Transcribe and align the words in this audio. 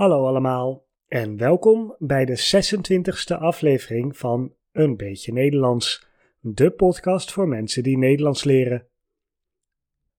Hallo 0.00 0.26
allemaal 0.26 0.86
en 1.06 1.36
welkom 1.36 1.96
bij 1.98 2.24
de 2.24 2.38
26e 2.38 3.38
aflevering 3.38 4.16
van 4.16 4.54
Een 4.72 4.96
beetje 4.96 5.32
Nederlands, 5.32 6.06
de 6.40 6.70
podcast 6.70 7.32
voor 7.32 7.48
mensen 7.48 7.82
die 7.82 7.98
Nederlands 7.98 8.44
leren. 8.44 8.88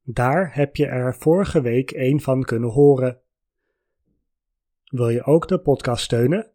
Daar 0.04 0.56
heb 0.56 0.76
je 0.76 0.86
er 0.86 1.16
vorige 1.16 1.62
week 1.62 1.92
één 1.92 2.20
van 2.20 2.44
kunnen 2.44 2.70
horen. 2.70 3.20
Wil 4.86 5.10
je 5.10 5.24
ook 5.24 5.48
de 5.48 5.60
podcast 5.60 6.04
steunen? 6.04 6.52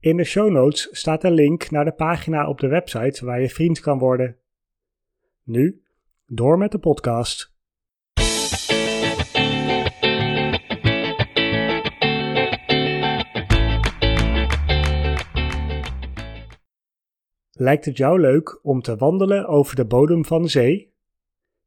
In 0.00 0.16
de 0.16 0.24
show 0.24 0.50
notes 0.50 0.88
staat 0.90 1.24
een 1.24 1.32
link 1.32 1.70
naar 1.70 1.84
de 1.84 1.92
pagina 1.92 2.48
op 2.48 2.60
de 2.60 2.68
website 2.68 3.24
waar 3.24 3.40
je 3.40 3.50
vriend 3.50 3.80
kan 3.80 3.98
worden. 3.98 4.36
Nu, 5.42 5.82
door 6.26 6.58
met 6.58 6.72
de 6.72 6.78
podcast. 6.78 7.53
Lijkt 17.56 17.84
het 17.84 17.96
jou 17.96 18.20
leuk 18.20 18.58
om 18.62 18.82
te 18.82 18.96
wandelen 18.96 19.46
over 19.46 19.76
de 19.76 19.84
bodem 19.84 20.24
van 20.24 20.42
de 20.42 20.48
zee? 20.48 20.92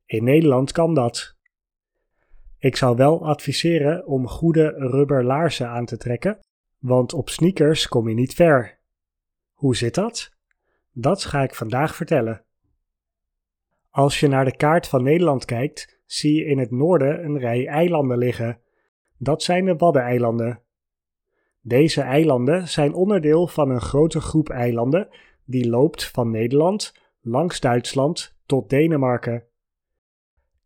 In 0.05 0.23
Nederland 0.23 0.71
kan 0.71 0.93
dat. 0.93 1.35
Ik 2.59 2.75
zou 2.75 2.95
wel 2.95 3.25
adviseren 3.25 4.05
om 4.05 4.27
goede 4.27 4.67
rubber 4.67 5.23
laarzen 5.23 5.67
aan 5.67 5.85
te 5.85 5.97
trekken, 5.97 6.39
want 6.79 7.13
op 7.13 7.29
sneakers 7.29 7.87
kom 7.87 8.09
je 8.09 8.15
niet 8.15 8.33
ver. 8.33 8.79
Hoe 9.53 9.75
zit 9.75 9.95
dat? 9.95 10.31
Dat 10.91 11.23
ga 11.23 11.41
ik 11.41 11.55
vandaag 11.55 11.95
vertellen. 11.95 12.43
Als 13.89 14.19
je 14.19 14.27
naar 14.27 14.45
de 14.45 14.55
kaart 14.55 14.87
van 14.87 15.03
Nederland 15.03 15.45
kijkt, 15.45 15.99
zie 16.05 16.33
je 16.33 16.45
in 16.45 16.57
het 16.57 16.71
noorden 16.71 17.23
een 17.25 17.39
rij 17.39 17.67
eilanden 17.67 18.17
liggen. 18.17 18.59
Dat 19.17 19.43
zijn 19.43 19.65
de 19.65 19.75
Waddeneilanden. 19.75 20.61
Deze 21.61 22.01
eilanden 22.01 22.67
zijn 22.67 22.93
onderdeel 22.93 23.47
van 23.47 23.69
een 23.69 23.81
grote 23.81 24.21
groep 24.21 24.49
eilanden 24.49 25.09
die 25.47 25.69
loopt 25.69 26.05
van 26.05 26.31
Nederland 26.31 26.93
langs 27.21 27.59
Duitsland 27.59 28.37
tot 28.45 28.69
Denemarken. 28.69 29.43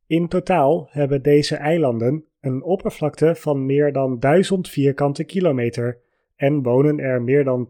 In 0.07 0.27
totaal 0.27 0.87
hebben 0.89 1.21
deze 1.21 1.55
eilanden 1.55 2.25
een 2.39 2.63
oppervlakte 2.63 3.35
van 3.35 3.65
meer 3.65 3.93
dan 3.93 4.19
1000 4.19 4.69
vierkante 4.69 5.23
kilometer 5.23 6.01
en 6.35 6.63
wonen 6.63 6.99
er 6.99 7.21
meer 7.21 7.43
dan 7.43 7.69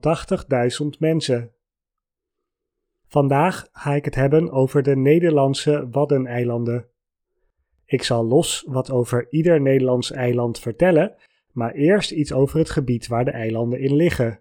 80.000 0.84 0.88
mensen. 1.00 1.52
Vandaag 3.08 3.70
ga 3.72 3.94
ik 3.94 4.06
het 4.06 4.16
hebben 4.16 4.52
over 4.52 4.84
de 4.84 4.96
Nederlandse 4.96 5.88
Waddeneilanden. 5.92 6.86
Ik 7.86 8.04
zal 8.04 8.26
los 8.26 8.66
wat 8.68 8.92
over 8.92 9.28
ieder 9.30 9.62
Nederlands 9.62 10.12
eiland 10.12 10.60
vertellen, 10.60 11.16
maar 11.52 11.74
eerst 11.74 12.12
iets 12.12 12.34
over 12.34 12.60
het 12.60 12.70
gebied 12.70 13.08
waar 13.08 13.26
de 13.26 13.32
eilanden 13.32 13.80
in 13.80 13.96
liggen. 13.96 14.40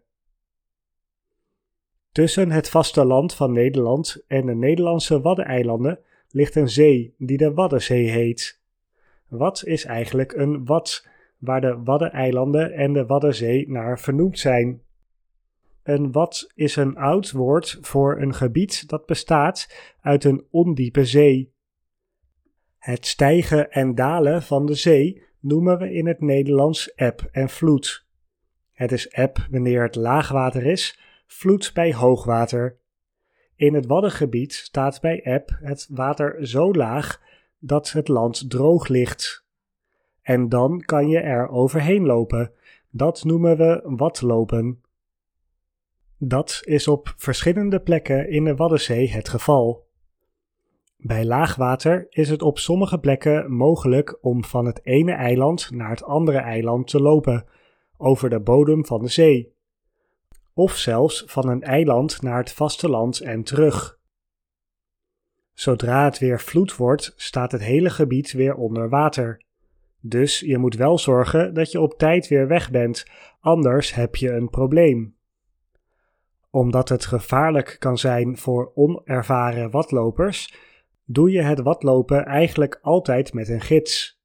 Tussen 2.12 2.50
het 2.50 2.68
vasteland 2.68 3.34
van 3.34 3.52
Nederland 3.52 4.24
en 4.26 4.46
de 4.46 4.54
Nederlandse 4.54 5.20
Waddeneilanden 5.20 5.98
ligt 6.30 6.54
een 6.56 6.68
zee 6.68 7.14
die 7.18 7.36
de 7.36 7.52
Waddenzee 7.52 8.10
heet. 8.10 8.60
Wat 9.28 9.64
is 9.64 9.84
eigenlijk 9.84 10.32
een 10.32 10.64
wad, 10.64 11.06
waar 11.38 11.60
de 11.60 11.80
Waddeneilanden 11.84 12.72
en 12.72 12.92
de 12.92 13.06
Waddenzee 13.06 13.70
naar 13.70 13.98
vernoemd 13.98 14.38
zijn? 14.38 14.82
Een 15.82 16.12
wad 16.12 16.52
is 16.54 16.76
een 16.76 16.96
oud 16.96 17.32
woord 17.32 17.78
voor 17.80 18.20
een 18.20 18.34
gebied 18.34 18.88
dat 18.88 19.06
bestaat 19.06 19.92
uit 20.00 20.24
een 20.24 20.44
ondiepe 20.50 21.04
zee. 21.04 21.52
Het 22.78 23.06
stijgen 23.06 23.70
en 23.70 23.94
dalen 23.94 24.42
van 24.42 24.66
de 24.66 24.74
zee 24.74 25.22
noemen 25.40 25.78
we 25.78 25.92
in 25.92 26.06
het 26.06 26.20
Nederlands 26.20 26.94
eb 26.94 27.28
en 27.32 27.48
vloed. 27.48 28.06
Het 28.72 28.92
is 28.92 29.08
eb 29.08 29.46
wanneer 29.50 29.82
het 29.82 29.94
laagwater 29.94 30.66
is, 30.66 30.98
vloed 31.32 31.70
bij 31.74 31.94
hoogwater. 31.94 32.76
In 33.56 33.74
het 33.74 33.86
Waddengebied 33.86 34.52
staat 34.52 35.00
bij 35.00 35.22
eb 35.22 35.50
het 35.62 35.86
water 35.90 36.46
zo 36.46 36.72
laag 36.72 37.20
dat 37.58 37.92
het 37.92 38.08
land 38.08 38.50
droog 38.50 38.88
ligt. 38.88 39.44
En 40.22 40.48
dan 40.48 40.80
kan 40.80 41.08
je 41.08 41.18
er 41.18 41.48
overheen 41.48 42.06
lopen. 42.06 42.52
Dat 42.90 43.24
noemen 43.24 43.56
we 43.56 43.82
wadlopen. 43.84 44.82
Dat 46.18 46.60
is 46.64 46.88
op 46.88 47.14
verschillende 47.16 47.80
plekken 47.80 48.28
in 48.28 48.44
de 48.44 48.56
Waddenzee 48.56 49.10
het 49.10 49.28
geval. 49.28 49.88
Bij 50.96 51.24
laagwater 51.24 52.06
is 52.10 52.28
het 52.28 52.42
op 52.42 52.58
sommige 52.58 52.98
plekken 52.98 53.52
mogelijk 53.52 54.18
om 54.20 54.44
van 54.44 54.66
het 54.66 54.80
ene 54.84 55.12
eiland 55.12 55.70
naar 55.70 55.90
het 55.90 56.02
andere 56.02 56.38
eiland 56.38 56.86
te 56.86 57.00
lopen, 57.00 57.46
over 57.96 58.30
de 58.30 58.40
bodem 58.40 58.86
van 58.86 59.02
de 59.02 59.08
zee. 59.08 59.58
Of 60.54 60.76
zelfs 60.76 61.22
van 61.26 61.48
een 61.48 61.62
eiland 61.62 62.22
naar 62.22 62.38
het 62.38 62.52
vasteland 62.52 63.20
en 63.20 63.42
terug. 63.42 63.98
Zodra 65.52 66.04
het 66.04 66.18
weer 66.18 66.40
vloed 66.40 66.76
wordt, 66.76 67.12
staat 67.16 67.52
het 67.52 67.62
hele 67.62 67.90
gebied 67.90 68.32
weer 68.32 68.54
onder 68.54 68.88
water. 68.88 69.42
Dus 70.00 70.40
je 70.40 70.58
moet 70.58 70.74
wel 70.74 70.98
zorgen 70.98 71.54
dat 71.54 71.70
je 71.70 71.80
op 71.80 71.98
tijd 71.98 72.28
weer 72.28 72.48
weg 72.48 72.70
bent, 72.70 73.04
anders 73.40 73.94
heb 73.94 74.16
je 74.16 74.30
een 74.30 74.50
probleem 74.50 75.18
omdat 76.50 76.88
het 76.88 77.06
gevaarlijk 77.06 77.76
kan 77.78 77.98
zijn 77.98 78.36
voor 78.36 78.72
onervaren 78.74 79.70
watlopers, 79.70 80.54
doe 81.04 81.30
je 81.30 81.42
het 81.42 81.60
watlopen 81.60 82.24
eigenlijk 82.24 82.78
altijd 82.82 83.32
met 83.32 83.48
een 83.48 83.60
gids. 83.60 84.20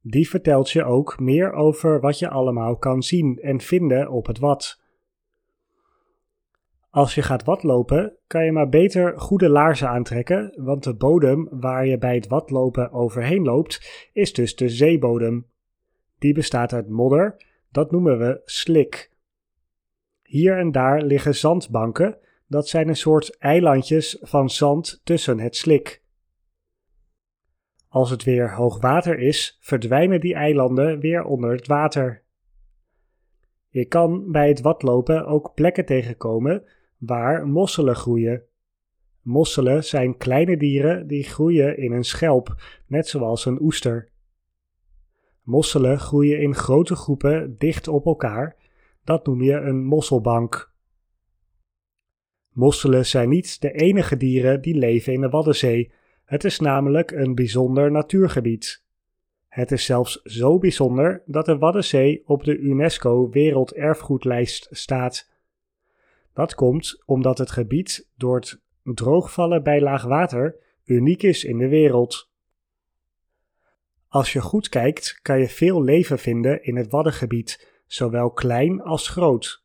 Die 0.00 0.28
vertelt 0.28 0.70
je 0.70 0.84
ook 0.84 1.20
meer 1.20 1.52
over 1.52 2.00
wat 2.00 2.18
je 2.18 2.28
allemaal 2.28 2.76
kan 2.76 3.02
zien 3.02 3.38
en 3.38 3.60
vinden 3.60 4.10
op 4.10 4.26
het 4.26 4.38
wat. 4.38 4.80
Als 6.96 7.14
je 7.14 7.22
gaat 7.22 7.44
watlopen, 7.44 8.16
kan 8.26 8.44
je 8.44 8.52
maar 8.52 8.68
beter 8.68 9.20
goede 9.20 9.48
laarzen 9.48 9.88
aantrekken, 9.88 10.52
want 10.56 10.84
de 10.84 10.94
bodem 10.94 11.48
waar 11.50 11.86
je 11.86 11.98
bij 11.98 12.14
het 12.14 12.28
watlopen 12.28 12.92
overheen 12.92 13.42
loopt, 13.42 14.08
is 14.12 14.32
dus 14.32 14.56
de 14.56 14.68
zeebodem. 14.68 15.46
Die 16.18 16.34
bestaat 16.34 16.72
uit 16.72 16.88
modder, 16.88 17.36
dat 17.70 17.90
noemen 17.90 18.18
we 18.18 18.40
slik. 18.44 19.12
Hier 20.22 20.58
en 20.58 20.72
daar 20.72 21.02
liggen 21.02 21.34
zandbanken, 21.34 22.18
dat 22.46 22.68
zijn 22.68 22.88
een 22.88 22.96
soort 22.96 23.38
eilandjes 23.38 24.18
van 24.20 24.50
zand 24.50 25.00
tussen 25.04 25.40
het 25.40 25.56
slik. 25.56 26.02
Als 27.88 28.10
het 28.10 28.24
weer 28.24 28.54
hoog 28.54 28.80
water 28.80 29.18
is, 29.18 29.58
verdwijnen 29.60 30.20
die 30.20 30.34
eilanden 30.34 31.00
weer 31.00 31.24
onder 31.24 31.50
het 31.50 31.66
water. 31.66 32.22
Je 33.68 33.84
kan 33.84 34.30
bij 34.30 34.48
het 34.48 34.60
watlopen 34.60 35.26
ook 35.26 35.54
plekken 35.54 35.84
tegenkomen 35.84 36.64
waar 36.98 37.46
mosselen 37.46 37.96
groeien. 37.96 38.42
Mosselen 39.22 39.84
zijn 39.84 40.16
kleine 40.16 40.56
dieren 40.56 41.06
die 41.06 41.22
groeien 41.22 41.78
in 41.78 41.92
een 41.92 42.04
schelp, 42.04 42.62
net 42.86 43.08
zoals 43.08 43.44
een 43.44 43.62
oester. 43.62 44.08
Mosselen 45.42 45.98
groeien 45.98 46.40
in 46.40 46.54
grote 46.54 46.94
groepen 46.94 47.54
dicht 47.58 47.88
op 47.88 48.06
elkaar 48.06 48.56
dat 49.04 49.26
noem 49.26 49.42
je 49.42 49.52
een 49.52 49.84
mosselbank. 49.84 50.74
Mosselen 52.52 53.06
zijn 53.06 53.28
niet 53.28 53.60
de 53.60 53.72
enige 53.72 54.16
dieren 54.16 54.60
die 54.60 54.74
leven 54.74 55.12
in 55.12 55.20
de 55.20 55.28
Waddenzee. 55.28 55.92
Het 56.24 56.44
is 56.44 56.60
namelijk 56.60 57.10
een 57.10 57.34
bijzonder 57.34 57.90
natuurgebied. 57.90 58.84
Het 59.48 59.72
is 59.72 59.84
zelfs 59.84 60.22
zo 60.22 60.58
bijzonder 60.58 61.22
dat 61.26 61.46
de 61.46 61.58
Waddenzee 61.58 62.22
op 62.26 62.44
de 62.44 62.58
UNESCO 62.58 63.28
Werelderfgoedlijst 63.30 64.68
staat. 64.70 65.30
Dat 66.36 66.54
komt 66.54 67.02
omdat 67.06 67.38
het 67.38 67.50
gebied 67.50 68.10
door 68.16 68.36
het 68.36 68.60
droogvallen 68.82 69.62
bij 69.62 69.80
laag 69.80 70.04
water 70.04 70.56
uniek 70.84 71.22
is 71.22 71.44
in 71.44 71.58
de 71.58 71.68
wereld. 71.68 72.30
Als 74.08 74.32
je 74.32 74.40
goed 74.40 74.68
kijkt, 74.68 75.18
kan 75.22 75.38
je 75.38 75.48
veel 75.48 75.82
leven 75.82 76.18
vinden 76.18 76.62
in 76.62 76.76
het 76.76 76.90
Waddengebied, 76.90 77.80
zowel 77.86 78.30
klein 78.30 78.82
als 78.82 79.08
groot. 79.08 79.64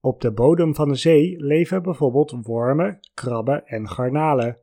Op 0.00 0.20
de 0.20 0.32
bodem 0.32 0.74
van 0.74 0.88
de 0.88 0.94
zee 0.94 1.42
leven 1.44 1.82
bijvoorbeeld 1.82 2.46
wormen, 2.46 2.98
krabben 3.14 3.66
en 3.66 3.88
garnalen. 3.88 4.58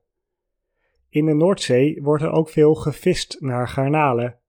In 1.10 1.26
de 1.26 1.34
Noordzee 1.34 2.02
wordt 2.02 2.24
er 2.24 2.32
ook 2.32 2.50
veel 2.50 2.76
gevist 2.76 3.42
naar 3.42 3.68
garnalen. 3.68 4.40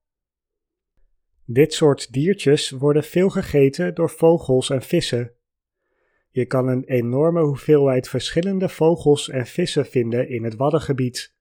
Dit 1.45 1.73
soort 1.73 2.13
diertjes 2.13 2.69
worden 2.69 3.03
veel 3.03 3.29
gegeten 3.29 3.95
door 3.95 4.09
vogels 4.09 4.69
en 4.69 4.81
vissen. 4.81 5.36
Je 6.29 6.45
kan 6.45 6.67
een 6.67 6.83
enorme 6.83 7.41
hoeveelheid 7.41 8.09
verschillende 8.09 8.69
vogels 8.69 9.29
en 9.29 9.45
vissen 9.45 9.85
vinden 9.85 10.29
in 10.29 10.43
het 10.43 10.55
Waddengebied. 10.55 11.35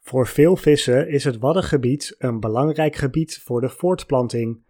Voor 0.00 0.26
veel 0.26 0.56
vissen 0.56 1.08
is 1.08 1.24
het 1.24 1.38
Waddengebied 1.38 2.14
een 2.18 2.40
belangrijk 2.40 2.96
gebied 2.96 3.38
voor 3.38 3.60
de 3.60 3.68
voortplanting. 3.68 4.62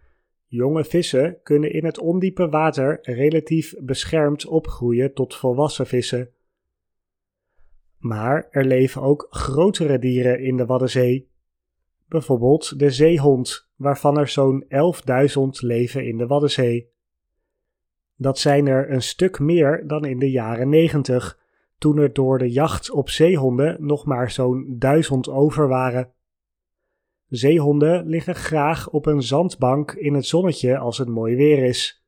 Jonge 0.45 0.85
vissen 0.85 1.39
kunnen 1.43 1.73
in 1.73 1.85
het 1.85 1.99
ondiepe 1.99 2.49
water 2.49 2.99
relatief 3.01 3.75
beschermd 3.79 4.45
opgroeien 4.45 5.13
tot 5.13 5.35
volwassen 5.35 5.87
vissen. 5.87 6.29
Maar 7.97 8.47
er 8.49 8.65
leven 8.65 9.01
ook 9.01 9.27
grotere 9.29 9.99
dieren 9.99 10.39
in 10.39 10.57
de 10.57 10.65
Waddenzee. 10.65 11.29
Bijvoorbeeld 12.07 12.79
de 12.79 12.91
zeehond, 12.91 13.69
waarvan 13.75 14.17
er 14.17 14.27
zo'n 14.27 14.65
11.000 15.33 15.41
leven 15.59 16.05
in 16.05 16.17
de 16.17 16.27
Waddenzee. 16.27 16.90
Dat 18.21 18.39
zijn 18.39 18.67
er 18.67 18.91
een 18.91 19.01
stuk 19.01 19.39
meer 19.39 19.83
dan 19.87 20.05
in 20.05 20.19
de 20.19 20.31
jaren 20.31 20.69
90, 20.69 21.39
toen 21.77 21.97
er 21.97 22.13
door 22.13 22.37
de 22.37 22.51
jacht 22.51 22.91
op 22.91 23.09
zeehonden 23.09 23.77
nog 23.79 24.05
maar 24.05 24.31
zo'n 24.31 24.65
duizend 24.79 25.29
over 25.29 25.67
waren. 25.67 26.11
Zeehonden 27.29 28.05
liggen 28.07 28.35
graag 28.35 28.89
op 28.89 29.05
een 29.05 29.21
zandbank 29.21 29.91
in 29.91 30.13
het 30.13 30.25
zonnetje 30.25 30.77
als 30.77 30.97
het 30.97 31.07
mooi 31.07 31.35
weer 31.35 31.63
is. 31.63 32.05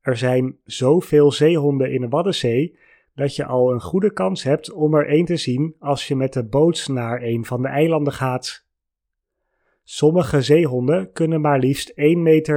Er 0.00 0.16
zijn 0.16 0.56
zoveel 0.64 1.32
zeehonden 1.32 1.92
in 1.92 2.00
de 2.00 2.08
Waddenzee 2.08 2.78
dat 3.14 3.36
je 3.36 3.44
al 3.44 3.72
een 3.72 3.82
goede 3.82 4.12
kans 4.12 4.42
hebt 4.42 4.72
om 4.72 4.94
er 4.94 5.12
een 5.12 5.24
te 5.24 5.36
zien 5.36 5.74
als 5.78 6.08
je 6.08 6.16
met 6.16 6.32
de 6.32 6.44
boot 6.44 6.88
naar 6.88 7.22
een 7.22 7.44
van 7.44 7.62
de 7.62 7.68
eilanden 7.68 8.12
gaat. 8.12 8.65
Sommige 9.88 10.42
zeehonden 10.42 11.12
kunnen 11.12 11.40
maar 11.40 11.58
liefst 11.58 11.90
1,90 11.90 11.94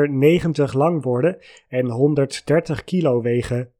meter 0.09 0.77
lang 0.77 1.03
worden 1.03 1.37
en 1.67 1.89
130 1.89 2.83
kilo 2.83 3.21
wegen. 3.21 3.71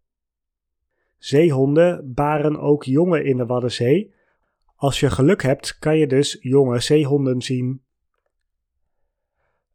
Zeehonden 1.17 2.13
baren 2.13 2.59
ook 2.59 2.83
jongen 2.83 3.25
in 3.25 3.37
de 3.37 3.45
Waddenzee. 3.45 4.13
Als 4.75 4.99
je 4.99 5.09
geluk 5.09 5.41
hebt, 5.41 5.79
kan 5.79 5.97
je 5.97 6.07
dus 6.07 6.37
jonge 6.41 6.79
zeehonden 6.79 7.41
zien. 7.41 7.83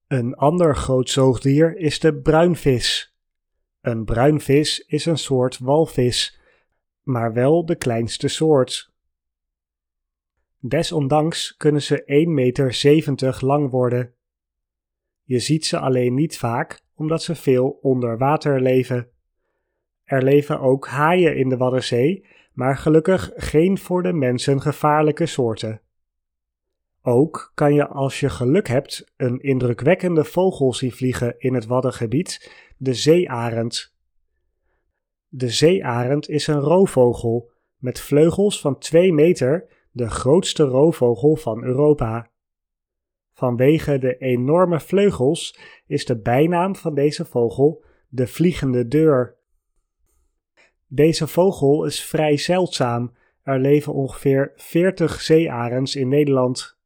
Een 0.07 0.35
ander 0.35 0.77
groot 0.77 1.11
zoogdier 1.11 1.77
is 1.77 2.01
de 2.01 2.15
bruinvis. 2.15 3.17
Een 3.81 4.05
bruinvis 4.05 4.81
is 4.87 5.07
een 5.07 5.19
soort 5.19 5.59
walvis, 5.59 6.41
maar 7.03 7.33
wel 7.33 7.67
de 7.67 7.77
kleinste 7.77 8.29
soort. 8.29 8.94
Desondanks 10.67 11.57
kunnen 11.57 11.83
ze 11.83 12.25
1,70 12.27 12.31
meter 12.31 13.39
lang 13.41 13.71
worden. 13.71 14.15
Je 15.23 15.39
ziet 15.39 15.67
ze 15.67 15.79
alleen 15.79 16.15
niet 16.15 16.39
vaak, 16.39 16.81
omdat 16.95 17.23
ze 17.23 17.35
veel 17.35 17.79
onder 17.83 18.19
water 18.19 18.61
leven. 18.61 19.09
Er 20.05 20.23
leven 20.23 20.61
ook 20.61 20.87
haaien 20.87 21.37
in 21.37 21.49
de 21.49 21.57
Waddenzee, 21.57 22.27
maar 22.53 22.77
gelukkig 22.77 23.31
geen 23.35 23.79
voor 23.79 24.03
de 24.03 24.13
mensen 24.13 24.61
gevaarlijke 24.61 25.27
soorten. 25.27 25.81
Ook 27.03 27.53
kan 27.55 27.75
je 27.75 27.87
als 27.87 28.21
je 28.21 28.31
geluk 28.31 28.69
hebt 28.69 29.13
een 29.17 29.41
indrukwekkende 29.41 30.25
vogel 30.25 30.75
zien 30.75 30.93
vliegen 30.93 31.35
in 31.39 31.55
het 31.55 31.67
Waddengebied, 31.67 32.53
de 32.77 32.95
zeearend. 32.95 33.95
De 35.29 35.49
zeearend 35.49 36.29
is 36.29 36.47
een 36.47 36.61
roofvogel 36.61 37.51
met 37.77 38.01
vleugels 38.01 38.61
van 38.61 38.79
2 38.79 39.13
meter 39.13 39.74
de 39.95 40.11
grootste 40.11 40.63
roofvogel 40.63 41.37
van 41.37 41.65
Europa. 41.65 42.31
Vanwege 43.33 43.99
de 43.99 44.17
enorme 44.17 44.81
vleugels 44.81 45.59
is 45.87 46.05
de 46.05 46.21
bijnaam 46.21 46.77
van 46.77 46.95
deze 46.95 47.25
vogel 47.25 47.85
de 48.09 48.27
vliegende 48.27 48.89
deur. 48.89 49.37
Deze 50.87 51.27
vogel 51.27 51.85
is 51.85 52.05
vrij 52.05 52.37
zeldzaam. 52.37 53.15
Er 53.43 53.59
leven 53.59 53.93
ongeveer 53.93 54.53
40 54.57 55.21
zeearends 55.21 55.97
in 55.97 56.09
Nederland. 56.09 56.79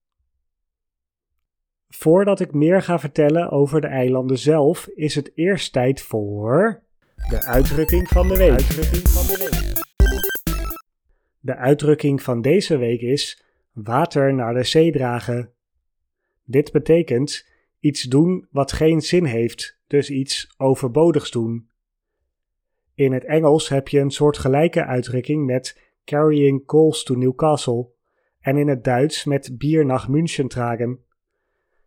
Voordat 1.89 2.41
ik 2.41 2.53
meer 2.53 2.83
ga 2.83 2.99
vertellen 2.99 3.51
over 3.51 3.81
de 3.81 3.87
eilanden 3.87 4.39
zelf, 4.39 4.87
is 4.87 5.15
het 5.15 5.33
eerst 5.35 5.73
tijd 5.73 6.03
voor 6.03 6.83
de 7.31 7.45
uitdrukking 7.45 8.09
van 8.09 8.29
de 8.29 8.37
week. 8.37 9.87
De 11.49 11.57
uitdrukking 11.57 12.23
van 12.23 12.41
deze 12.41 12.77
week 12.77 13.01
is 13.01 13.45
water 13.73 14.35
naar 14.35 14.55
de 14.55 14.63
zee 14.63 14.93
dragen. 14.93 15.53
Dit 16.45 16.73
betekent 16.73 17.47
iets 17.81 18.03
doen 18.03 18.49
wat 18.51 18.73
geen 18.73 19.01
zin 19.01 19.25
heeft, 19.25 19.81
dus 19.87 20.11
iets 20.11 20.55
overbodigs 20.57 21.31
doen. 21.31 21.69
In 22.95 23.13
het 23.13 23.25
Engels 23.25 23.69
heb 23.69 23.89
je 23.89 24.01
een 24.01 24.11
soortgelijke 24.11 24.85
uitdrukking 24.85 25.47
met 25.47 25.93
carrying 26.05 26.67
coals 26.67 27.03
to 27.03 27.15
Newcastle 27.15 27.89
en 28.41 28.57
in 28.57 28.69
het 28.69 28.85
Duits 28.85 29.25
met 29.25 29.59
bier 29.59 29.87
nach 29.87 30.09
München 30.09 30.49
tragen. 30.49 31.05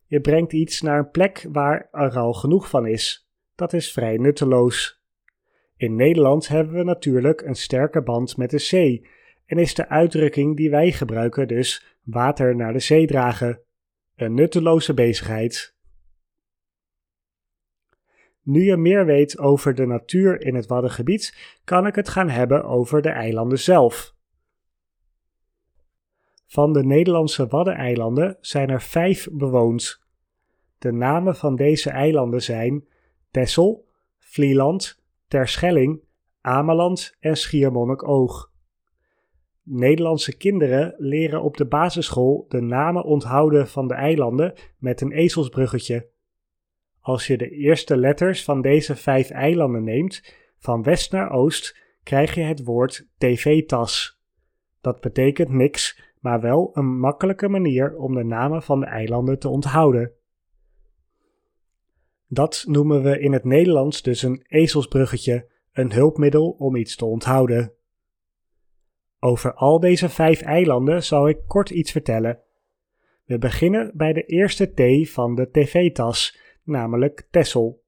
Je 0.05 0.21
brengt 0.21 0.53
iets 0.53 0.81
naar 0.81 0.99
een 0.99 1.11
plek 1.11 1.47
waar 1.51 1.87
er 1.91 2.17
al 2.17 2.33
genoeg 2.33 2.69
van 2.69 2.87
is. 2.87 3.29
Dat 3.55 3.73
is 3.73 3.91
vrij 3.91 4.17
nutteloos. 4.17 5.03
In 5.77 5.95
Nederland 5.95 6.47
hebben 6.47 6.75
we 6.75 6.83
natuurlijk 6.83 7.41
een 7.41 7.55
sterke 7.55 8.01
band 8.01 8.37
met 8.37 8.49
de 8.49 8.59
zee 8.59 9.19
en 9.51 9.57
is 9.57 9.73
de 9.73 9.89
uitdrukking 9.89 10.57
die 10.57 10.69
wij 10.69 10.91
gebruiken 10.91 11.47
dus 11.47 11.97
water 12.03 12.55
naar 12.55 12.73
de 12.73 12.79
zee 12.79 13.07
dragen. 13.07 13.61
Een 14.15 14.33
nutteloze 14.33 14.93
bezigheid. 14.93 15.75
Nu 18.41 18.63
je 18.63 18.77
meer 18.77 19.05
weet 19.05 19.37
over 19.37 19.75
de 19.75 19.85
natuur 19.85 20.41
in 20.41 20.55
het 20.55 20.67
Waddengebied, 20.67 21.57
kan 21.63 21.87
ik 21.87 21.95
het 21.95 22.09
gaan 22.09 22.29
hebben 22.29 22.63
over 22.63 23.01
de 23.01 23.09
eilanden 23.09 23.59
zelf. 23.59 24.15
Van 26.47 26.73
de 26.73 26.83
Nederlandse 26.83 27.47
Waddeneilanden 27.47 28.37
zijn 28.41 28.69
er 28.69 28.81
vijf 28.81 29.27
bewoond. 29.31 30.05
De 30.77 30.91
namen 30.91 31.35
van 31.35 31.55
deze 31.55 31.89
eilanden 31.89 32.41
zijn 32.41 32.87
Texel, 33.31 33.87
Vlieland, 34.17 35.03
Terschelling, 35.27 36.03
Ameland 36.41 37.15
en 37.19 37.37
Schiermonnikoog. 37.37 38.50
Nederlandse 39.63 40.37
kinderen 40.37 40.93
leren 40.97 41.41
op 41.41 41.57
de 41.57 41.65
basisschool 41.65 42.45
de 42.47 42.61
namen 42.61 43.03
onthouden 43.03 43.67
van 43.67 43.87
de 43.87 43.93
eilanden 43.93 44.53
met 44.77 45.01
een 45.01 45.11
ezelsbruggetje. 45.11 46.09
Als 46.99 47.27
je 47.27 47.37
de 47.37 47.49
eerste 47.49 47.97
letters 47.97 48.43
van 48.43 48.61
deze 48.61 48.95
vijf 48.95 49.29
eilanden 49.29 49.83
neemt, 49.83 50.35
van 50.57 50.83
west 50.83 51.11
naar 51.11 51.31
oost, 51.31 51.77
krijg 52.03 52.35
je 52.35 52.41
het 52.41 52.63
woord 52.63 53.07
tv-tas. 53.17 54.19
Dat 54.81 55.01
betekent 55.01 55.49
niks, 55.49 56.01
maar 56.19 56.41
wel 56.41 56.69
een 56.73 56.99
makkelijke 56.99 57.49
manier 57.49 57.95
om 57.95 58.13
de 58.15 58.23
namen 58.23 58.63
van 58.63 58.79
de 58.79 58.85
eilanden 58.85 59.39
te 59.39 59.49
onthouden. 59.49 60.11
Dat 62.27 62.63
noemen 62.67 63.03
we 63.03 63.19
in 63.19 63.33
het 63.33 63.43
Nederlands 63.43 64.01
dus 64.01 64.21
een 64.21 64.45
ezelsbruggetje, 64.47 65.49
een 65.71 65.91
hulpmiddel 65.91 66.49
om 66.49 66.75
iets 66.75 66.95
te 66.95 67.05
onthouden. 67.05 67.73
Over 69.23 69.53
al 69.53 69.79
deze 69.79 70.09
vijf 70.09 70.41
eilanden 70.41 71.03
zal 71.03 71.27
ik 71.29 71.37
kort 71.47 71.69
iets 71.69 71.91
vertellen. 71.91 72.39
We 73.25 73.37
beginnen 73.37 73.91
bij 73.93 74.13
de 74.13 74.23
eerste 74.23 74.65
T 74.65 75.09
van 75.09 75.35
de 75.35 75.49
tv-tas, 75.51 76.37
namelijk 76.63 77.27
Texel. 77.31 77.83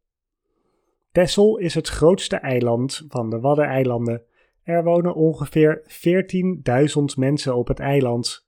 Texel 1.12 1.58
is 1.58 1.74
het 1.74 1.88
grootste 1.88 2.36
eiland 2.36 3.06
van 3.08 3.30
de 3.30 3.40
Waddeneilanden. 3.40 4.24
Er 4.64 4.84
wonen 4.84 5.16
ongeveer 5.16 5.82
14.000 5.82 7.18
mensen 7.18 7.56
op 7.56 7.68
het 7.68 7.80
eiland. 7.80 8.48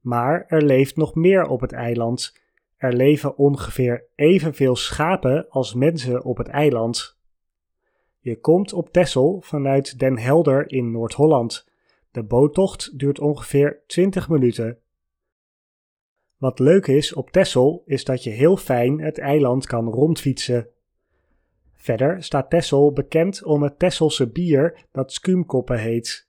Maar 0.00 0.44
er 0.46 0.62
leeft 0.62 0.96
nog 0.96 1.14
meer 1.14 1.46
op 1.46 1.60
het 1.60 1.72
eiland. 1.72 2.40
Er 2.76 2.92
leven 2.92 3.36
ongeveer 3.36 4.06
evenveel 4.14 4.76
schapen 4.76 5.46
als 5.48 5.74
mensen 5.74 6.24
op 6.24 6.36
het 6.36 6.48
eiland. 6.48 7.18
Je 8.20 8.40
komt 8.40 8.72
op 8.72 8.92
Texel 8.92 9.40
vanuit 9.40 9.98
Den 9.98 10.18
Helder 10.18 10.70
in 10.70 10.90
Noord-Holland. 10.90 11.69
De 12.10 12.22
boottocht 12.22 12.98
duurt 12.98 13.18
ongeveer 13.18 13.82
20 13.86 14.28
minuten. 14.28 14.78
Wat 16.36 16.58
leuk 16.58 16.86
is 16.86 17.12
op 17.12 17.30
Texel 17.30 17.82
is 17.86 18.04
dat 18.04 18.22
je 18.24 18.30
heel 18.30 18.56
fijn 18.56 19.00
het 19.00 19.18
eiland 19.18 19.66
kan 19.66 19.88
rondfietsen. 19.88 20.68
Verder 21.74 22.22
staat 22.22 22.50
Texel 22.50 22.92
bekend 22.92 23.44
om 23.44 23.62
het 23.62 23.78
Tesselse 23.78 24.30
bier 24.30 24.86
dat 24.92 25.12
skuumkoppen 25.12 25.78
heet. 25.78 26.28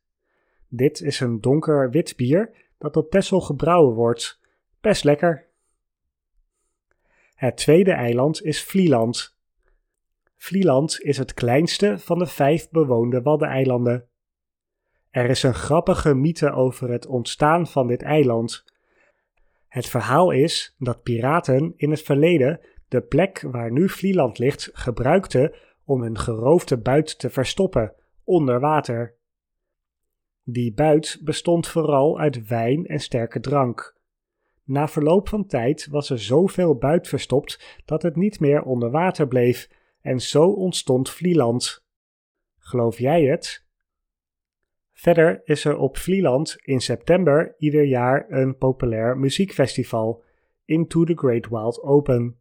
Dit 0.67 1.01
is 1.01 1.19
een 1.19 1.41
donker 1.41 1.89
wit 1.89 2.15
bier 2.15 2.51
dat 2.77 2.97
op 2.97 3.09
Texel 3.09 3.41
gebrouwen 3.41 3.95
wordt. 3.95 4.39
Best 4.81 5.03
lekker. 5.03 5.47
Het 7.33 7.57
tweede 7.57 7.91
eiland 7.91 8.43
is 8.43 8.63
Vlieland. 8.63 9.37
Vlieland 10.37 11.01
is 11.01 11.17
het 11.17 11.33
kleinste 11.33 11.99
van 11.99 12.19
de 12.19 12.27
vijf 12.27 12.69
bewoonde 12.69 13.21
Waddeneilanden. 13.21 14.10
Er 15.11 15.29
is 15.29 15.43
een 15.43 15.53
grappige 15.53 16.13
mythe 16.13 16.51
over 16.51 16.89
het 16.89 17.05
ontstaan 17.05 17.67
van 17.67 17.87
dit 17.87 18.01
eiland. 18.01 18.63
Het 19.67 19.85
verhaal 19.85 20.31
is 20.31 20.75
dat 20.77 21.03
piraten 21.03 21.73
in 21.75 21.91
het 21.91 22.01
verleden 22.01 22.59
de 22.87 23.01
plek 23.01 23.41
waar 23.41 23.71
nu 23.71 23.89
Vlieland 23.89 24.37
ligt 24.37 24.69
gebruikten 24.73 25.53
om 25.85 26.01
hun 26.01 26.17
geroofde 26.17 26.77
buit 26.77 27.19
te 27.19 27.29
verstoppen 27.29 27.93
onder 28.23 28.59
water. 28.59 29.15
Die 30.43 30.73
buit 30.73 31.19
bestond 31.23 31.67
vooral 31.67 32.19
uit 32.19 32.47
wijn 32.47 32.85
en 32.85 32.99
sterke 32.99 33.39
drank. 33.39 33.99
Na 34.63 34.87
verloop 34.87 35.29
van 35.29 35.45
tijd 35.45 35.87
was 35.87 36.09
er 36.09 36.19
zoveel 36.19 36.75
buit 36.75 37.07
verstopt 37.07 37.81
dat 37.85 38.01
het 38.01 38.15
niet 38.15 38.39
meer 38.39 38.63
onder 38.63 38.91
water 38.91 39.27
bleef 39.27 39.69
en 40.01 40.19
zo 40.19 40.51
ontstond 40.51 41.09
Vlieland. 41.09 41.85
Geloof 42.57 42.97
jij 42.99 43.23
het? 43.23 43.69
Verder 45.01 45.41
is 45.43 45.65
er 45.65 45.77
op 45.77 45.97
Vlieland 45.97 46.57
in 46.61 46.81
september 46.81 47.55
ieder 47.57 47.83
jaar 47.83 48.25
een 48.29 48.57
populair 48.57 49.17
muziekfestival, 49.17 50.23
Into 50.65 51.03
the 51.03 51.13
Great 51.15 51.47
Wild 51.49 51.81
Open. 51.81 52.39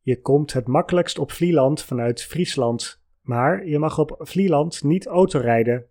Je 0.00 0.20
komt 0.20 0.52
het 0.52 0.66
makkelijkst 0.66 1.18
op 1.18 1.30
Vlieland 1.30 1.82
vanuit 1.82 2.22
Friesland, 2.24 3.02
maar 3.22 3.66
je 3.66 3.78
mag 3.78 3.98
op 3.98 4.16
Vlieland 4.18 4.82
niet 4.82 5.06
autorijden. 5.06 5.86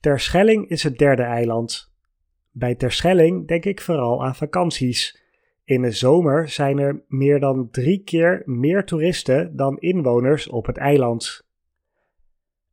Terschelling 0.00 0.68
is 0.68 0.82
het 0.82 0.98
derde 0.98 1.22
eiland. 1.22 1.92
Bij 2.50 2.74
Terschelling 2.74 3.48
denk 3.48 3.64
ik 3.64 3.80
vooral 3.80 4.24
aan 4.24 4.34
vakanties. 4.34 5.22
In 5.64 5.82
de 5.82 5.90
zomer 5.90 6.48
zijn 6.48 6.78
er 6.78 7.04
meer 7.08 7.40
dan 7.40 7.70
drie 7.70 8.02
keer 8.02 8.42
meer 8.44 8.84
toeristen 8.84 9.56
dan 9.56 9.78
inwoners 9.78 10.48
op 10.48 10.66
het 10.66 10.76
eiland. 10.76 11.45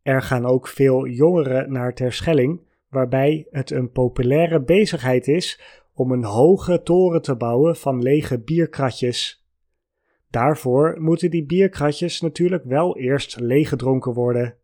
Er 0.03 0.21
gaan 0.21 0.45
ook 0.45 0.67
veel 0.67 1.07
jongeren 1.07 1.71
naar 1.71 1.93
Terschelling, 1.93 2.61
waarbij 2.89 3.47
het 3.51 3.71
een 3.71 3.91
populaire 3.91 4.61
bezigheid 4.61 5.27
is 5.27 5.61
om 5.93 6.11
een 6.11 6.23
hoge 6.23 6.81
toren 6.83 7.21
te 7.21 7.35
bouwen 7.35 7.75
van 7.75 8.01
lege 8.01 8.39
bierkratjes. 8.39 9.45
Daarvoor 10.29 11.01
moeten 11.01 11.31
die 11.31 11.45
bierkratjes 11.45 12.21
natuurlijk 12.21 12.63
wel 12.63 12.97
eerst 12.97 13.39
leeggedronken 13.39 14.13
worden. 14.13 14.57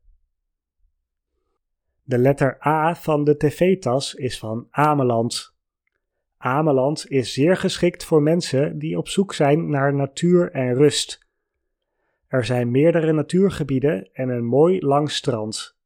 De 2.03 2.17
letter 2.17 2.67
A 2.67 2.96
van 2.96 3.24
de 3.24 3.38
tv-tas 3.38 4.13
is 4.13 4.39
van 4.39 4.67
Ameland. 4.69 5.55
Ameland 6.38 7.10
is 7.10 7.34
zeer 7.34 7.58
geschikt 7.58 8.05
voor 8.05 8.22
mensen 8.22 8.79
die 8.79 8.98
op 8.98 9.08
zoek 9.08 9.34
zijn 9.34 9.69
naar 9.69 9.93
natuur 9.93 10.51
en 10.51 10.74
rust. 10.74 11.27
Er 12.29 12.45
zijn 12.45 12.71
meerdere 12.71 13.12
natuurgebieden 13.12 14.09
en 14.13 14.29
een 14.29 14.45
mooi 14.45 14.86
lang 14.86 15.12
strand. 15.12 15.77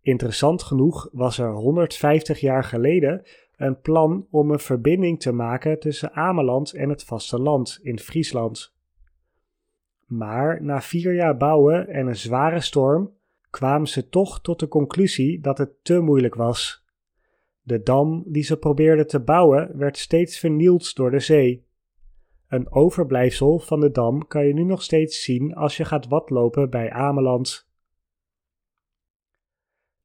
Interessant 0.00 0.62
genoeg 0.62 1.08
was 1.12 1.38
er 1.38 1.52
150 1.52 2.40
jaar 2.40 2.64
geleden 2.64 3.22
een 3.56 3.80
plan 3.80 4.26
om 4.30 4.50
een 4.50 4.58
verbinding 4.58 5.20
te 5.20 5.32
maken 5.32 5.80
tussen 5.80 6.12
Ameland 6.12 6.72
en 6.72 6.88
het 6.88 7.04
vasteland 7.04 7.78
in 7.82 7.98
Friesland. 7.98 8.74
Maar 10.06 10.62
na 10.62 10.80
vier 10.80 11.14
jaar 11.14 11.36
bouwen 11.36 11.88
en 11.88 12.06
een 12.06 12.16
zware 12.16 12.60
storm 12.60 13.12
kwamen 13.50 13.88
ze 13.88 14.08
toch 14.08 14.40
tot 14.40 14.60
de 14.60 14.68
conclusie 14.68 15.40
dat 15.40 15.58
het 15.58 15.84
te 15.84 16.00
moeilijk 16.00 16.34
was. 16.34 16.84
De 17.62 17.82
dam 17.82 18.24
die 18.26 18.42
ze 18.42 18.56
probeerden 18.56 19.06
te 19.06 19.20
bouwen 19.20 19.78
werd 19.78 19.96
steeds 19.96 20.38
vernield 20.38 20.94
door 20.96 21.10
de 21.10 21.20
zee. 21.20 21.68
Een 22.50 22.72
overblijfsel 22.72 23.58
van 23.58 23.80
de 23.80 23.90
dam 23.90 24.26
kan 24.26 24.46
je 24.46 24.52
nu 24.52 24.64
nog 24.64 24.82
steeds 24.82 25.22
zien 25.22 25.54
als 25.54 25.76
je 25.76 25.84
gaat 25.84 26.06
watlopen 26.06 26.70
bij 26.70 26.90
Ameland. 26.90 27.68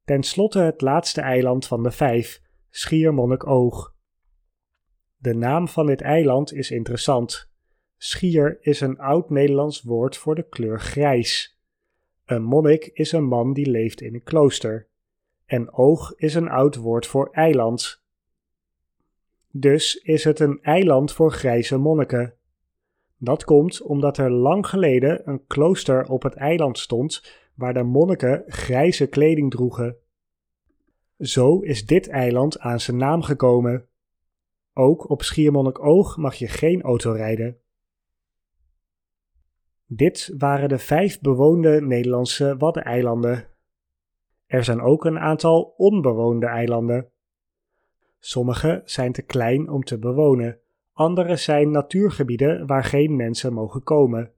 Ten 0.04 0.22
slotte 0.22 0.58
het 0.58 0.80
laatste 0.80 1.20
eiland 1.20 1.66
van 1.66 1.82
de 1.82 1.90
vijf, 1.90 2.42
Schiermonnikoog. 2.70 3.94
De 5.16 5.34
naam 5.34 5.68
van 5.68 5.86
dit 5.86 6.00
eiland 6.00 6.52
is 6.52 6.70
interessant. 6.70 7.50
Schier 7.96 8.58
is 8.60 8.80
een 8.80 8.98
oud-Nederlands 8.98 9.82
woord 9.82 10.16
voor 10.16 10.34
de 10.34 10.48
kleur 10.48 10.80
grijs. 10.80 11.60
Een 12.24 12.42
monnik 12.42 12.90
is 12.92 13.12
een 13.12 13.24
man 13.24 13.52
die 13.52 13.70
leeft 13.70 14.00
in 14.00 14.14
een 14.14 14.22
klooster. 14.22 14.88
En 15.44 15.72
oog 15.72 16.12
is 16.16 16.34
een 16.34 16.48
oud 16.48 16.76
woord 16.76 17.06
voor 17.06 17.30
eiland. 17.30 18.04
Dus 19.50 19.94
is 19.94 20.24
het 20.24 20.40
een 20.40 20.58
eiland 20.62 21.12
voor 21.12 21.32
grijze 21.32 21.76
monniken. 21.76 22.35
Dat 23.18 23.44
komt 23.44 23.82
omdat 23.82 24.18
er 24.18 24.30
lang 24.30 24.66
geleden 24.66 25.28
een 25.28 25.46
klooster 25.46 26.08
op 26.08 26.22
het 26.22 26.34
eiland 26.34 26.78
stond 26.78 27.22
waar 27.54 27.74
de 27.74 27.82
monniken 27.82 28.42
grijze 28.46 29.06
kleding 29.06 29.50
droegen. 29.50 29.96
Zo 31.18 31.60
is 31.60 31.86
dit 31.86 32.08
eiland 32.08 32.58
aan 32.58 32.80
zijn 32.80 32.96
naam 32.96 33.22
gekomen. 33.22 33.88
Ook 34.72 35.10
op 35.10 35.22
Schiermonnikoog 35.22 36.16
mag 36.16 36.34
je 36.34 36.48
geen 36.48 36.82
auto 36.82 37.12
rijden. 37.12 37.60
Dit 39.86 40.34
waren 40.38 40.68
de 40.68 40.78
vijf 40.78 41.20
bewoonde 41.20 41.80
Nederlandse 41.80 42.56
Waddeneilanden. 42.58 43.48
Er 44.46 44.64
zijn 44.64 44.80
ook 44.80 45.04
een 45.04 45.18
aantal 45.18 45.74
onbewoonde 45.76 46.46
eilanden. 46.46 47.10
Sommige 48.18 48.82
zijn 48.84 49.12
te 49.12 49.22
klein 49.22 49.68
om 49.68 49.84
te 49.84 49.98
bewonen, 49.98 50.60
andere 50.96 51.36
zijn 51.36 51.70
natuurgebieden 51.70 52.66
waar 52.66 52.84
geen 52.84 53.16
mensen 53.16 53.52
mogen 53.52 53.82
komen. 53.82 54.32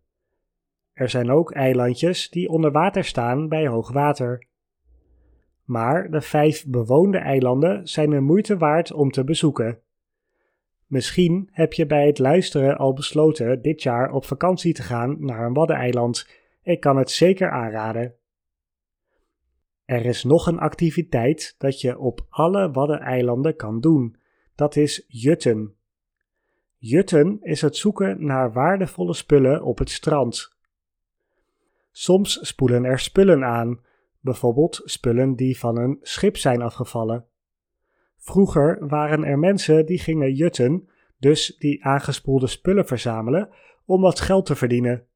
Er 0.92 1.08
zijn 1.08 1.30
ook 1.30 1.52
eilandjes 1.52 2.30
die 2.30 2.48
onder 2.48 2.72
water 2.72 3.04
staan 3.04 3.48
bij 3.48 3.66
hoog 3.66 3.92
water. 3.92 4.46
Maar 5.64 6.10
de 6.10 6.20
vijf 6.20 6.66
bewoonde 6.66 7.18
eilanden 7.18 7.88
zijn 7.88 8.12
een 8.12 8.24
moeite 8.24 8.56
waard 8.56 8.92
om 8.92 9.10
te 9.10 9.24
bezoeken. 9.24 9.80
Misschien 10.86 11.48
heb 11.52 11.72
je 11.72 11.86
bij 11.86 12.06
het 12.06 12.18
luisteren 12.18 12.76
al 12.76 12.92
besloten 12.92 13.62
dit 13.62 13.82
jaar 13.82 14.10
op 14.10 14.24
vakantie 14.24 14.74
te 14.74 14.82
gaan 14.82 15.16
naar 15.24 15.46
een 15.46 15.54
waddeneiland. 15.54 16.28
Ik 16.62 16.80
kan 16.80 16.96
het 16.96 17.10
zeker 17.10 17.50
aanraden. 17.50 18.14
Er 19.84 20.04
is 20.04 20.24
nog 20.24 20.46
een 20.46 20.58
activiteit 20.58 21.54
dat 21.58 21.80
je 21.80 21.98
op 21.98 22.26
alle 22.28 22.70
waddeneilanden 22.70 23.56
kan 23.56 23.80
doen. 23.80 24.16
Dat 24.54 24.76
is 24.76 25.04
jutten. 25.08 25.77
Jutten 26.78 27.38
is 27.42 27.60
het 27.60 27.76
zoeken 27.76 28.24
naar 28.24 28.52
waardevolle 28.52 29.14
spullen 29.14 29.62
op 29.62 29.78
het 29.78 29.90
strand. 29.90 30.56
Soms 31.90 32.38
spoelen 32.46 32.84
er 32.84 32.98
spullen 32.98 33.44
aan, 33.44 33.80
bijvoorbeeld 34.20 34.80
spullen 34.84 35.34
die 35.34 35.58
van 35.58 35.78
een 35.78 35.98
schip 36.02 36.36
zijn 36.36 36.62
afgevallen. 36.62 37.26
Vroeger 38.18 38.88
waren 38.88 39.24
er 39.24 39.38
mensen 39.38 39.86
die 39.86 39.98
gingen 39.98 40.32
jutten, 40.32 40.88
dus 41.18 41.56
die 41.58 41.84
aangespoelde 41.84 42.46
spullen 42.46 42.86
verzamelen, 42.86 43.50
om 43.84 44.00
wat 44.00 44.20
geld 44.20 44.46
te 44.46 44.56
verdienen. 44.56 45.06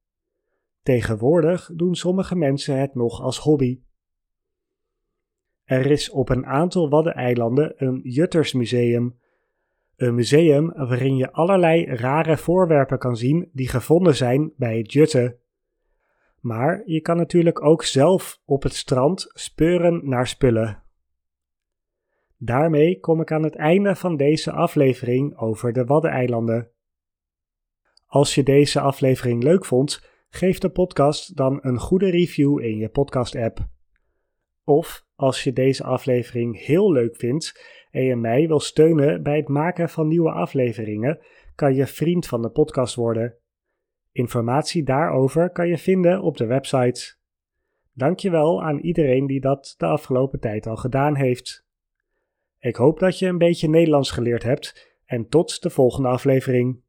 Tegenwoordig 0.82 1.70
doen 1.74 1.94
sommige 1.94 2.36
mensen 2.36 2.80
het 2.80 2.94
nog 2.94 3.20
als 3.20 3.38
hobby. 3.38 3.80
Er 5.64 5.86
is 5.86 6.10
op 6.10 6.28
een 6.28 6.46
aantal 6.46 6.88
Waddeneilanden 6.88 7.72
een 7.76 8.00
Juttersmuseum. 8.02 9.20
Een 10.02 10.14
museum 10.14 10.72
waarin 10.74 11.16
je 11.16 11.32
allerlei 11.32 11.84
rare 11.84 12.36
voorwerpen 12.36 12.98
kan 12.98 13.16
zien 13.16 13.50
die 13.52 13.68
gevonden 13.68 14.16
zijn 14.16 14.52
bij 14.56 14.78
het 14.78 14.92
jutten. 14.92 15.38
Maar 16.40 16.82
je 16.84 17.00
kan 17.00 17.16
natuurlijk 17.16 17.64
ook 17.64 17.84
zelf 17.84 18.40
op 18.44 18.62
het 18.62 18.74
strand 18.74 19.30
speuren 19.32 20.08
naar 20.08 20.26
spullen. 20.26 20.82
Daarmee 22.36 23.00
kom 23.00 23.20
ik 23.20 23.32
aan 23.32 23.42
het 23.42 23.54
einde 23.54 23.96
van 23.96 24.16
deze 24.16 24.52
aflevering 24.52 25.36
over 25.36 25.72
de 25.72 25.84
Waddeneilanden. 25.84 26.70
Als 28.06 28.34
je 28.34 28.42
deze 28.42 28.80
aflevering 28.80 29.42
leuk 29.42 29.64
vond, 29.64 30.08
geef 30.28 30.58
de 30.58 30.70
podcast 30.70 31.36
dan 31.36 31.58
een 31.62 31.78
goede 31.78 32.10
review 32.10 32.60
in 32.60 32.76
je 32.76 32.88
podcast-app. 32.88 33.66
Of 34.64 35.06
als 35.22 35.44
je 35.44 35.52
deze 35.52 35.84
aflevering 35.84 36.64
heel 36.64 36.92
leuk 36.92 37.16
vindt 37.16 37.64
en 37.90 38.04
je 38.04 38.16
mij 38.16 38.46
wil 38.46 38.60
steunen 38.60 39.22
bij 39.22 39.36
het 39.36 39.48
maken 39.48 39.88
van 39.88 40.08
nieuwe 40.08 40.30
afleveringen, 40.30 41.18
kan 41.54 41.74
je 41.74 41.86
vriend 41.86 42.26
van 42.26 42.42
de 42.42 42.50
podcast 42.50 42.94
worden. 42.94 43.36
Informatie 44.12 44.82
daarover 44.82 45.50
kan 45.50 45.68
je 45.68 45.78
vinden 45.78 46.22
op 46.22 46.36
de 46.36 46.46
website. 46.46 47.14
Dankjewel 47.94 48.62
aan 48.62 48.78
iedereen 48.78 49.26
die 49.26 49.40
dat 49.40 49.74
de 49.76 49.86
afgelopen 49.86 50.40
tijd 50.40 50.66
al 50.66 50.76
gedaan 50.76 51.16
heeft. 51.16 51.66
Ik 52.58 52.76
hoop 52.76 52.98
dat 52.98 53.18
je 53.18 53.26
een 53.26 53.38
beetje 53.38 53.68
Nederlands 53.68 54.10
geleerd 54.10 54.42
hebt 54.42 54.96
en 55.04 55.28
tot 55.28 55.62
de 55.62 55.70
volgende 55.70 56.08
aflevering. 56.08 56.82